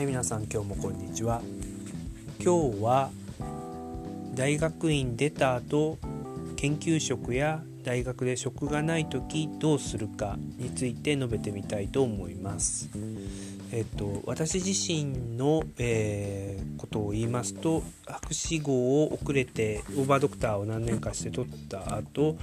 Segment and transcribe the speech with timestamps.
[0.00, 1.42] はい皆さん今日もこんにちは。
[2.42, 3.10] 今日は
[4.34, 5.98] 大学院出た後
[6.56, 12.88] 研究職や大学で職がない時どうするかについて述べてみたいと思います。
[13.72, 22.36] えっと、私自身の、えー、ことを言いますと博士号を遅れてオーバードクターを何年かして取った後、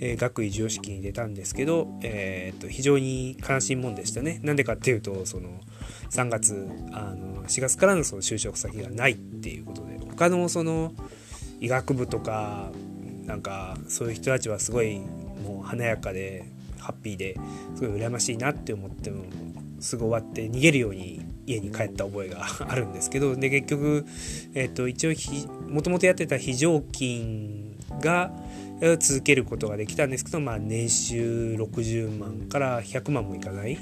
[0.00, 4.40] えー、学位授与式に出たんですけど、えー、っと非常に悲しいもんでしたね。
[4.42, 5.60] なんでかっていうとその
[6.10, 10.92] 3月あの4月からのその就職先がないっていうことで他のその
[11.60, 12.70] 医学部とか
[13.26, 16.44] なんかそういう人たちはすごいもう華やかで
[16.78, 17.36] ハッピーで
[17.74, 19.24] すごい羨ましいなって思っても
[19.80, 24.04] すぐ終わって逃げるように家に帰った覚えがあるんですけどで結局、
[24.54, 25.12] えーと、一応
[25.68, 28.30] もともとやってた非常勤が
[28.98, 33.78] 続けることができたんですけど、まあ、年収60万から100万もいかない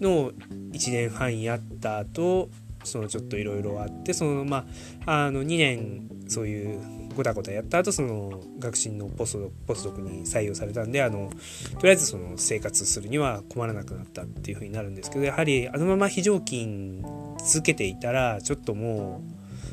[0.00, 2.50] の1年半やった後
[2.84, 4.64] そのちょっといろいろあってそのま
[5.04, 11.32] ああの2年そういうごたごたやった後その学進のポスドポスドクに採用されたんであの
[11.74, 17.02] とりあえずその生活するには困らなくなったっていうふうになるんですけどやはりあのまま非常勤
[17.44, 19.20] 続けていたらちょっとも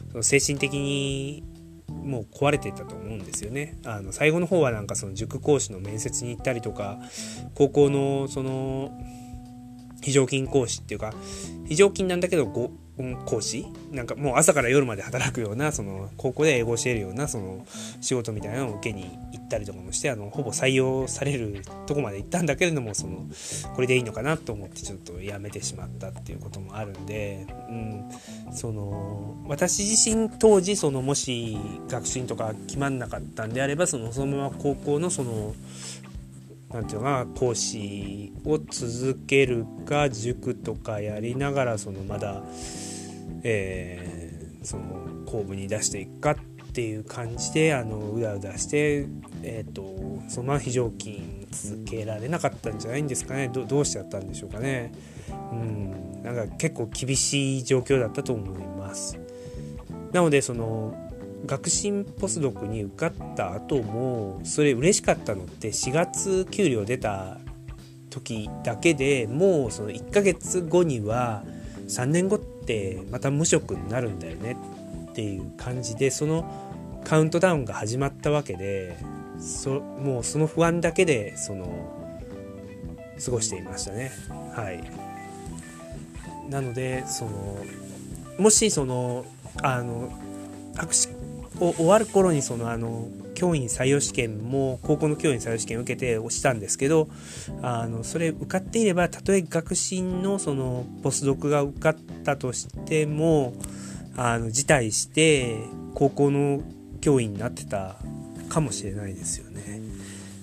[0.09, 1.43] うその精神的に
[1.87, 3.77] もう壊れていたと思うんですよね。
[3.85, 6.97] あの最後の方はなんかその塾講師の面接に行ったりとか
[7.53, 8.91] 高校のその
[10.01, 11.13] 非常勤講師っていうか
[11.67, 12.47] 非常勤なんだけど
[13.25, 13.65] 講師？
[13.91, 17.65] なんかもう朝から夜まで働くようなその高校で英語を教えるようなその
[18.01, 23.25] 仕事みたいなのを受けに行ったりとかもしてあのほぼ採用されるとこまで行ったんだけれどもその
[23.75, 28.09] これでいいのかなと思ってちょっとやめてしまったっていうこともあるんで、うん、
[28.53, 31.57] その私自身当時そのもし
[31.89, 35.53] 学習とか決まんなかったんであればそのそのまま高校のその
[36.73, 42.43] なんていうのか講師を続けるか塾とかやりながらそのまだ
[43.47, 46.35] えー、その後部に出していくかっ
[46.73, 49.07] ていう感じであのうだうだして、
[49.43, 49.83] えーと、
[50.27, 53.49] そのまま非常勤続けられなかったんじゃないんですかね。
[53.53, 54.91] どどうしちゃったんでしょうかね。
[55.51, 59.17] うんなんか結構厳しい状況だったと思います。
[60.11, 61.04] なのでその
[61.45, 67.37] 学進ポスドクに受かった後もそれ嬉しかったのって4月給料出た
[68.09, 71.43] 時だけでもうその1ヶ月後には
[71.87, 74.57] 3年後ってまた無職になるんだよね
[75.11, 78.97] っていう感じでそのカウントダウンが始まったわけで
[79.39, 82.01] そもうその不安だけでその
[83.23, 84.11] 過ごしていましたね。
[84.55, 84.83] はい。
[86.49, 87.65] なのでその
[88.37, 89.25] もしその
[89.61, 90.11] あの
[90.75, 91.09] 博士
[91.59, 97.09] 終わる頃にそのあの教員採用試験も高校の教員採用試験を受けて落ちたんですけど
[97.61, 103.53] あのそれ受かっていればたとえ学進のそのポスドクが受かったとしても
[104.17, 105.57] あの辞退して
[105.93, 106.61] 高校の
[107.01, 107.97] 教員になってた
[108.49, 109.81] かもしれないですよね。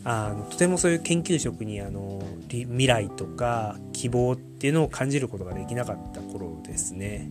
[0.05, 7.31] あのとてもそういう研究職にあの未来とか希望っていうのを感じることができなかった頃ですね。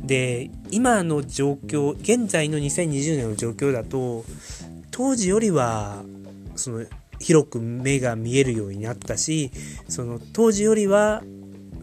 [0.00, 4.24] で今の状況現在の2020年の状況だと
[4.90, 6.02] 当時よりは
[6.54, 6.84] その
[7.18, 9.50] 広く目が見えるようになったし
[9.88, 11.22] その当時よりは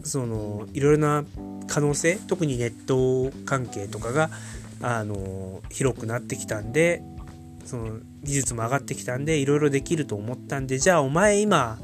[0.04, 1.24] そのいろいろな
[1.66, 4.30] 可能性特にネット関係とかが
[4.80, 7.02] あの広くなってきたんで
[7.64, 11.78] その技術も上がってきたんでいろいろできると思ったんでじゃあお前今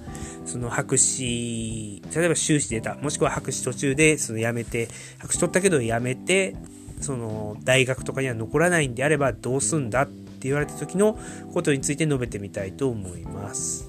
[0.51, 4.89] その博士、例えば修士出た、もしくは博士途中でその辞めて、
[5.19, 6.57] 博士取ったけど辞めて、
[7.01, 11.17] その大学とかには残らないんであればどうすんだって言われた時の
[11.55, 13.89] ことについて述べてみたいと思います。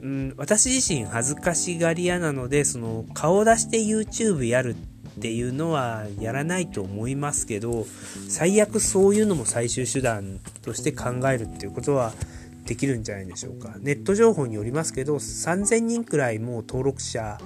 [0.00, 7.86] うん、私自身恥ずかしがり屋なので、その顔出して YouTube やるっていうのはやらないと思いますけど、
[8.28, 12.12] 最悪そういうのも最終手段として考えるっていうことは
[12.70, 17.36] できるんじゃないでしょうかネット情報によりますけど3000人くらいもう登録者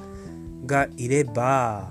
[0.67, 1.89] がいれば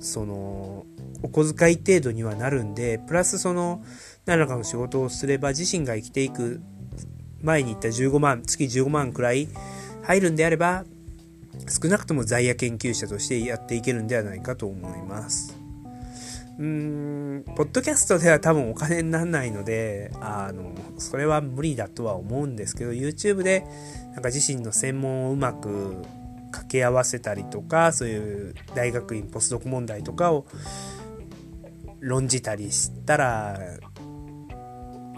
[0.00, 0.84] その
[1.22, 3.84] お小遣い程度にはなるんでプラスその
[4.26, 6.60] 何らかの仕事をすれば自身が生きていく
[7.40, 9.46] 前に言った15万月15万くらい
[10.02, 10.84] 入るんであれば
[11.68, 15.63] 少なくとも在野研究者としてやっていけるんではないかと思います。
[16.58, 23.66] うーん、ポッドキャストでは多分お金にならないので、あの、それは無理だとは思うんですけど、YouTube で
[24.12, 26.02] なんか自身の専門をうまく
[26.52, 30.46] 掛け合わせたりとか、そういう大学院ポスドク問題とかを
[32.00, 33.58] 論じたりしたら、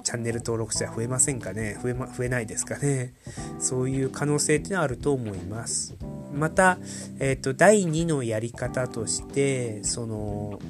[0.03, 1.77] チャンネル登録者増えませんかね？
[1.83, 3.13] 増え,、ま、増えないですかね？
[3.59, 5.97] そういう可能性ってのはあると思います。
[6.33, 6.79] また、
[7.19, 10.61] えっ、ー、と、第2のやり方として、その、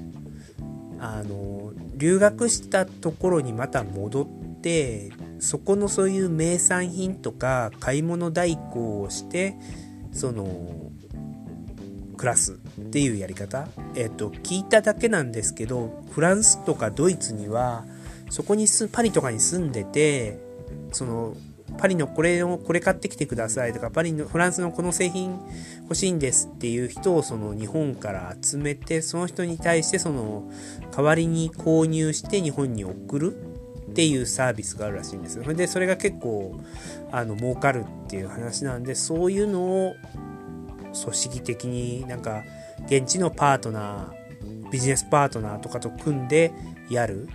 [1.15, 9.55] あの、留学したところにまた戻って、そこのそういう名産品とか買い物代行をして、
[10.13, 10.91] その、
[12.17, 13.69] 暮らすっていうやり方。
[13.95, 17.85] えっ、と、聞いただけなんですけど、フランスとかドイツには、
[18.31, 20.39] そこにす、パリとかに住んでて、
[20.93, 21.37] その、
[21.79, 25.39] パリのこれを、これ買ってきてくださいとか、パリの、フランスのこの製品
[25.83, 30.51] 欲しいんですっていう人をその日本から集めて、その人に対してその
[30.95, 33.37] 代わりに購入して日本に送る
[33.91, 35.55] っていうサービスがあるらしいんですよ。
[35.55, 36.61] で、それが結構、
[37.13, 39.97] あの、儲かるっていう話なんで、そういうのを
[41.03, 42.43] 組織的になんか、
[42.87, 46.53] 現地のパートナー、ビジネスパートナーとかと組んで
[46.91, 47.29] やる。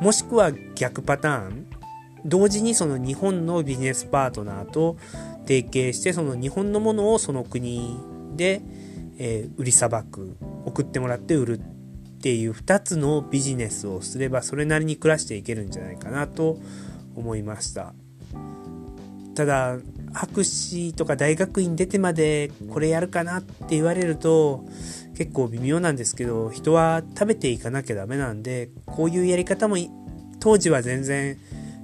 [0.00, 1.66] もしくは逆パターン
[2.26, 4.96] 同時にその日本のビジネスパートナーと
[5.42, 7.98] 提携してその日本のものをその国
[8.36, 8.62] で、
[9.18, 11.62] え、売りさばく送ってもらって売るっ
[12.20, 16.58] ていう2つのビジネスをすればそれなりに暮らしていけるんじゃないかなと
[17.14, 17.94] 思いました。
[19.34, 19.78] ただ
[20.14, 24.64] 博士とか大学院出てまでこれやるかなって言われると
[25.14, 29.76] 結構微妙なんですけど人は食べていかなきゃダメなんでこういうやり方も
[30.40, 31.36] 当時は全然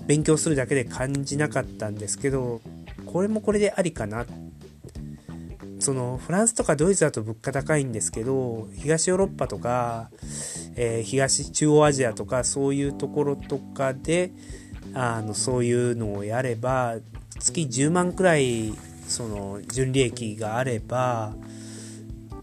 [0.07, 2.61] 勉強するだけで感じなかったんですけど、
[3.07, 4.27] これもこれでありかな。
[5.79, 10.11] そのフランスとかドイツだと物価高いんですけど、東ヨーロッパとか、
[10.77, 14.33] えー、東中央アジアとかそういうところとかで、
[14.95, 16.97] あの、そういうのをやれば、
[17.41, 18.75] 月10万くらい、
[19.09, 21.35] その、純利益があれば、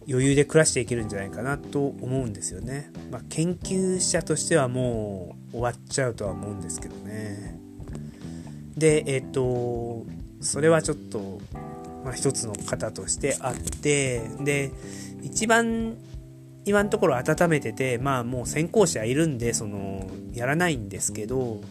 [0.09, 2.91] 余裕で暮らしていけるんじゃないかなと思うんですよね。
[3.11, 7.59] まあ、研究者としてはもう終わっちゃうとは思うんですけどね。
[8.75, 10.05] で、えっ、ー、と、
[10.41, 11.39] それはちょっと、
[12.03, 14.71] まあ、一つの型としてあって、で、
[15.21, 15.95] 一番
[16.65, 21.61] 今のところ温めてて、まあもう先行者いるんで、その、やらないんですけど、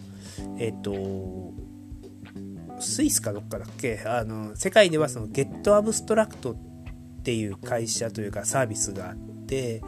[0.59, 1.55] えっ、ー、と、
[2.81, 4.01] スイスかどっかだっけ？
[4.07, 6.68] あの、世界ではそのゲットアブストラクトっ
[7.29, 9.83] ていう会社というかサービスがあって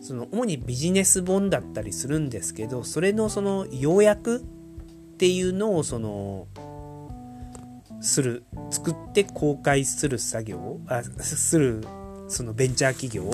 [0.00, 6.48] その主にビジネス本だったりするんですけどそれのその要約っていうのをその
[8.00, 11.84] する作って公開する作業あする
[12.28, 13.30] そのベンチャー企業。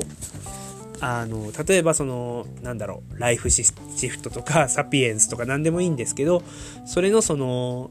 [1.01, 6.45] あの例えばそのなんだろうライフシフトとかサピエンスとか何でもいいんですけど
[6.85, 7.91] それのその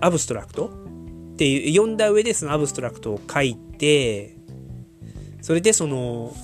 [0.00, 4.36] アブストラクトっていう読んだ上でそのアブストラクトを書いて
[5.42, 6.34] それでその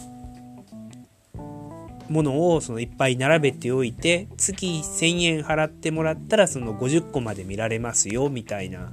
[2.09, 8.93] ものをそのいっぱい並べておいて月1000円払ってもらったらその50個まで見られますよみたいな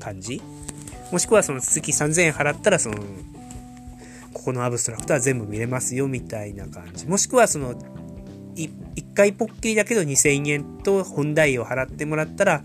[0.00, 0.40] 感じ。
[1.12, 2.98] もしくはその月3000円払ったらその
[4.32, 7.06] ここのアブストラクトは全部見れますよみたいな感じ。
[7.06, 7.74] もしくはその
[8.56, 12.64] 1回ポッキリだけど2000円と本代を払ってもらったら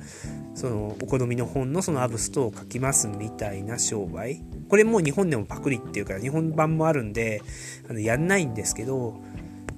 [0.60, 4.42] そのお好みの本のそのアブストを書きますみたいな商売。
[4.68, 7.42] これもう日本でもパクリっていうから日本版もあるんで
[7.90, 9.22] あのやんないんですけど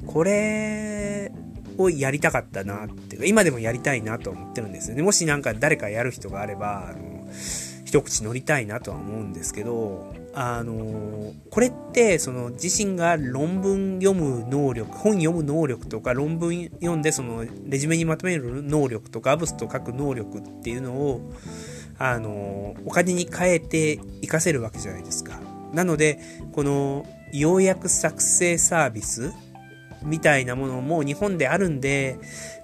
[0.07, 1.31] これ
[1.77, 5.03] をやりたかったなっていうか今でもやりたいなと思ってるんですよね。
[5.03, 7.29] もしなんか誰かやる人があればあの
[7.85, 21.33] 一口乗りたいなとは思うんですけどあのこれってその自身が論文読む能力本読む能力とか論文読んでそのレジュメにまとめる能力とかアブスト書く能力っていうのを
[21.97, 25.39] あのお金に変えて活かせるわけじゃないですか。
[25.73, 26.19] なので
[26.53, 29.33] この要約作成サービス
[30.03, 32.17] みたいなものも日本であるんで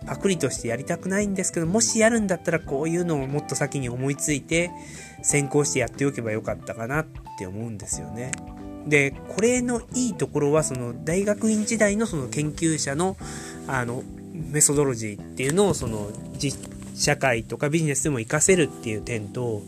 [0.06, 4.72] パクリとしてやりたくないんですけどもしやるんだったらこういうのをもっと先に思いついて
[5.22, 7.06] 先行してやっておけばよかったかなっ
[7.38, 8.32] て思うんですよね。
[8.88, 13.18] でこれのいいところはその大学院時代のその研究者の
[13.68, 14.04] あの
[14.34, 19.62] メソドロジーっていうのをその実社会とかビジネスでも活かせるっていう点と、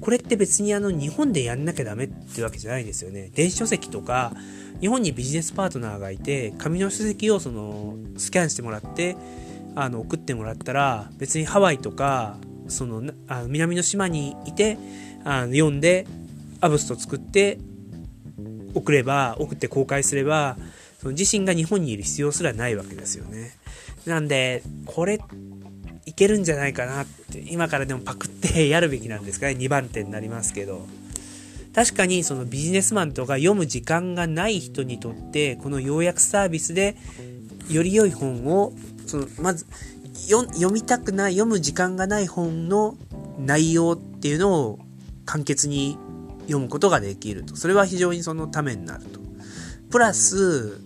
[0.00, 3.30] これって別にあの日本でやんなきゃダメってわけじゃないですよね。
[3.34, 4.32] 電子書籍とか、
[4.80, 9.16] 日本にビジネスパートナーがいて、紙の書籍をそのスキャンしてもらって、
[9.74, 12.36] あの送ってもらったら、別にハワイとか、
[12.68, 14.78] そのあの南の島にいて、
[15.24, 16.06] あの読んで、
[16.60, 17.58] アブスト作って
[18.74, 20.56] 送れば、送って公開すれば、
[21.00, 23.52] その自身が日本にいる必要すらないわけですよね。
[24.06, 25.20] なんで、これ
[26.06, 30.86] いけるんじゃないかなって、今からでもパクってやるべきなんですかね、2番手になりますけど。
[31.74, 36.96] 確かにそのビジネスマンとか読む時間がない人にとって、この要約サービスで
[37.68, 38.72] より良い本を、
[39.06, 39.66] そのまず
[40.14, 42.96] 読みたくない、読む時間がない本の
[43.38, 44.78] 内容っていうのを
[45.26, 45.98] 簡潔に
[46.46, 47.56] 読むことができると。
[47.56, 49.20] それは非常にそのためになると。
[49.90, 50.80] プラス、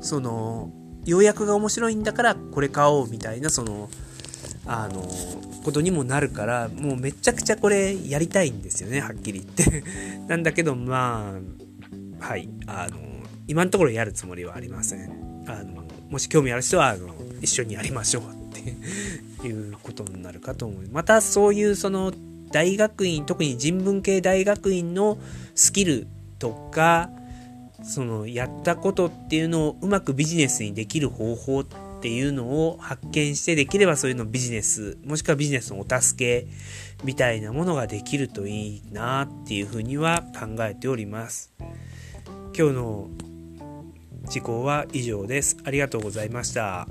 [0.00, 0.70] その、
[1.04, 3.88] 要約が面白いんだからこれ買おうみたいな、その、
[4.66, 5.10] あの、
[5.62, 9.84] ことにもなるから、もうめちゃくちゃこれやりたいんですよね、はっきり言って
[10.28, 11.34] なんだけど、ま
[12.20, 12.98] あ、はい、あの、
[13.48, 15.44] 今のところやるつもりはありません。
[15.46, 18.62] あの、もし興味ある人は、あの、一緒にやりましょうっ
[19.40, 20.90] ていうことになるかと思います。
[20.92, 22.12] またそういうその
[22.52, 25.18] 大学院、特に人文系大学院の
[25.54, 26.06] スキル
[26.38, 27.10] とか、
[27.82, 31.64] そのやったことっていうのをうまくビジネスにできる方法
[32.02, 36.48] っていうのを発見してできればそういうのビジネスもしくはビジネスのお助け
[37.04, 41.52] みたいなものができるといいなっていうふうには考えております。
[42.58, 43.08] 今日の
[44.28, 45.56] 事項は以上です。
[45.62, 46.88] ありがとうございました。